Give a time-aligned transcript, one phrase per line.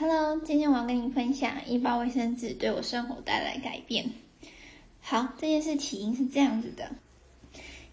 [0.00, 4.08] Hello，今天我要跟您分享一包卫生纸对我生活带来改变。
[5.02, 6.90] 好，这件事起因是这样子的，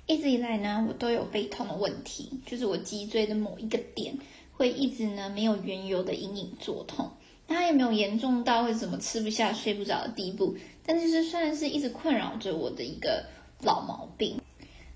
[0.06, 4.18] 一直以来呢，我都有背痛的问题，就是我脊椎的某一个点
[4.54, 7.12] 会一直呢没有缘由的隐隐作痛，
[7.46, 10.56] 它也没有严重到会怎么吃不下、睡不着的地步，
[10.86, 13.26] 但就是算是一直困扰着我的一个
[13.62, 14.40] 老毛病。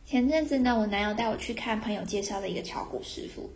[0.05, 3.49] 前阵子呢，我男友带我去看朋友介绍的一个巧骨师傅。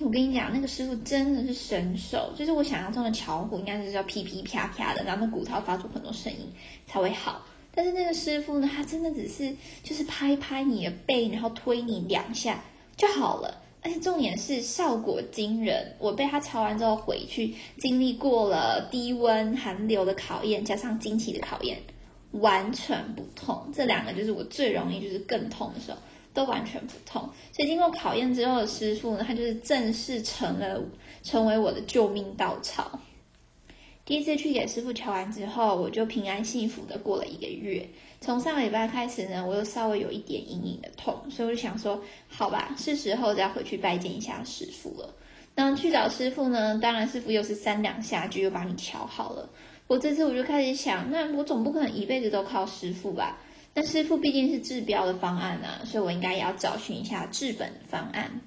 [0.00, 6.40] 我跟你讲，那个师傅真的是神手，就是我想象中的巧骨应该是要噼噼啪啪的，然后骨头发出很多声音
[6.86, 7.46] 才会好。
[7.72, 12.62] 但是那个师傅呢，他真的只是就是拍拍你的背，然后推你两下
[12.96, 13.62] 就好了。
[13.82, 15.94] 而且重点是效果惊人。
[15.98, 21.78] 我被他敲完之后回去，经历过了低温寒流的考验，加上经期的考验。
[22.32, 25.98] 完全不痛，这两个就是我最容易就是更痛的时候，
[26.34, 27.22] 都完全不痛。
[27.52, 30.82] 所以经过考验之后的师傅呢，他就是正式成了
[31.22, 32.98] 成为我的救命稻草。
[34.04, 37.88] 第一次去给师傅瞧完之后，我就平安幸福的过了一个月。
[38.20, 45.14] 从上个礼拜开始呢，我又稍微有一点隐隐的痛，所以我就想说，好吧，是时候再回去拜见一下师傅了。
[45.54, 49.48] 那去找师傅呢，当然师傅又是三两下就又把你瞧好了。
[49.86, 53.38] 我这次我就开始想，那我总不可能一辈子都靠师傅吧？
[53.74, 58.40] 但师傅毕竟是治标的方案啊，所以我应该也要找寻一下治本方案。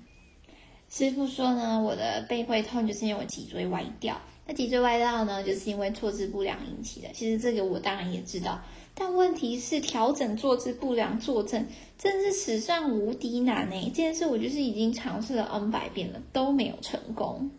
[0.89, 4.22] 师傅说呢，我的背会痛就是因为我脊椎歪掉。
[4.45, 7.09] 那脊椎歪掉呢，就是因为坐姿不良引起的。
[7.14, 8.61] 其实这个我当然也知道，
[8.95, 11.67] 但问题是调整坐姿不良坐正，
[11.98, 13.83] 真是史上无敌难诶！
[13.88, 17.52] 这件事我就是已经尝试了 N 百遍了，都没有成功。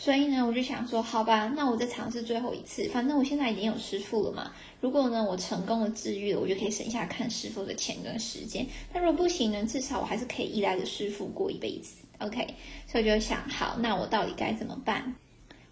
[0.00, 2.88] 所以呢，我就想说，好吧，那我再尝试最后一次。
[2.90, 4.52] 反正我现在已经有师傅了嘛。
[4.80, 8.64] 如果呢，我成功的治愈了，我就可以省下看师傅的钱跟时间。
[8.94, 11.96] 那如果不行呢，至少我还是可以依赖着师傅过一辈子。
[12.18, 12.46] OK，
[12.86, 15.16] 所以我就想，好，那我到底该怎么办？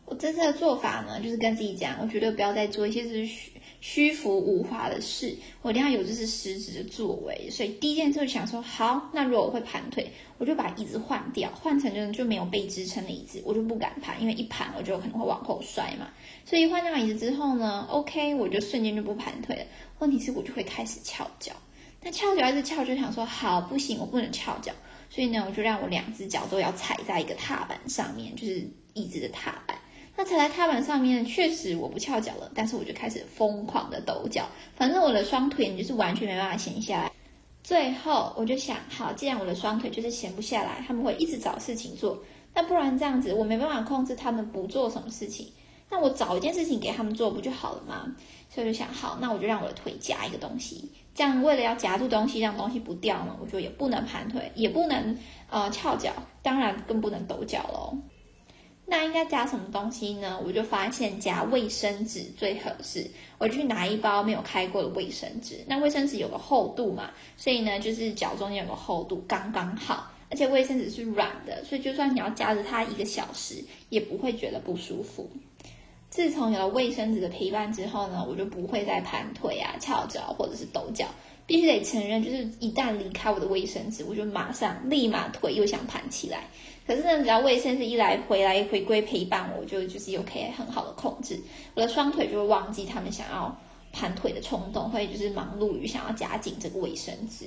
[0.04, 7.48] 我这次的做法呢，就是跟自己讲，我绝对不要再做一些就是虚浮无华的事，我一定要有就是实质的作为。
[7.50, 10.10] 所以第一件事就想说，好，那如果我会盘腿。
[10.38, 16.10] 我就把椅子换掉，换成就就没有被支撑的椅子，我就不敢盘，因为一盘我就可能会往后摔嘛。
[16.44, 19.64] 所以换掉椅子之后呢，OK，我就瞬间就不盘腿了。
[19.98, 21.54] 问题是我就会开始翘脚，
[22.02, 24.74] 那翘脚一直翘，就想说好不行，我不能翘脚，
[25.08, 29.75] 所以呢，我就让我两只脚都要踩在一个踏板上面，就是椅子的踏板。
[30.16, 37.12] 那踩在踏板上面，确实我不翘脚了，但是我就开始疯狂的抖脚，反正我的双腿就是完全没办法闲下来。
[37.62, 42.22] 最后我就想，好，既然我的双腿就是闲不下来，他们会一直找事情做，
[42.54, 45.52] 那不然这样子，我没办法控制他们不做什么事情，
[45.90, 48.06] 那我找一件事情给他们做不就好了吗？
[48.48, 55.18] 所以我就想，好，那我就让我的腿夹一个东西，这样为了要夹住东西，让东西不掉呢，我就也不能盘腿，也不能
[55.50, 56.12] 呃翘脚，
[56.42, 57.98] 当然更不能抖脚喽。
[58.88, 60.40] 那应该夹什么东西呢？
[60.46, 63.04] 我就发现夹卫生纸最合适。
[63.36, 65.58] 我去拿一包没有开过的卫生纸。
[65.66, 70.12] 那卫生纸有个厚度嘛，所以呢，就是脚中间有个厚度刚刚好。
[70.30, 75.30] 而且卫生纸是软的，所以就算你要夹着它一个小时，也不会觉得不舒服。
[76.16, 81.06] 自从有了卫生纸的陪伴之后呢，我就不会再盘腿啊、翘脚或者是抖脚。
[81.46, 86.44] 必须得承认，就是一旦离开我的卫生纸，我就马上立马腿又想盘起来。
[86.86, 91.38] 可是呢，只要卫生纸一来回来回归陪伴我，就就是又可以很好的控制
[91.74, 93.54] 我的双腿，就会忘记他们想要
[93.92, 97.44] 盘腿的冲动，会就是忙碌于想要夹紧这个卫生纸。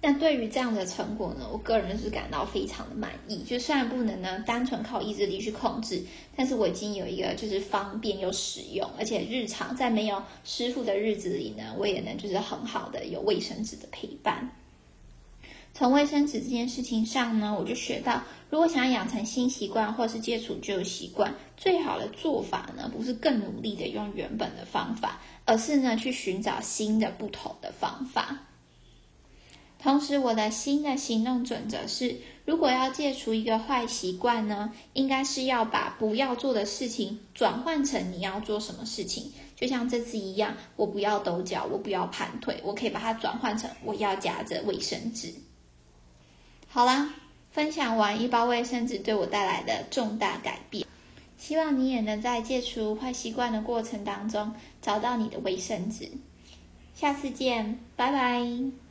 [0.00, 3.42] 但对于这样的成果呢，我个人是感到非常的满意。
[3.42, 6.02] 就虽然不能呢单纯靠意志力去控制，
[6.36, 14.50] 但是我已经有一个就是方便又实用，而且日常在没有师傅的日子里呢，我也能就是很好的有卫生纸的陪伴。
[15.74, 28.44] 从卫生纸这件事情上呢，我就学到，如果想要养成新习惯或是戒除旧习惯，最好的做法呢，不是更努力的用原本的方法，而是呢去寻找新的不同的方法。
[29.80, 39.32] 同时，我的新的行动准则是：如果要戒除一个坏习惯呢，应该是要把不要做的事情转换成你要做什么事情。
[39.54, 45.32] 就像这次一样，我不要抖脚，我不要盘腿，我可以把它转换成我要夹着卫生纸。
[46.68, 47.14] 好啦，
[47.52, 50.84] 分享完一包卫生纸对我带来的重大改变，
[51.36, 56.10] 希望你也能在戒除坏习惯的过程当中找到你的卫生纸。
[56.94, 58.87] 下次见，拜拜。